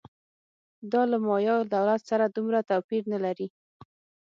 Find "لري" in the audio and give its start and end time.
3.25-3.47